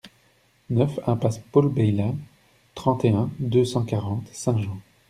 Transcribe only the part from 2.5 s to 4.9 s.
trente et un, deux cent quarante, Saint-Jean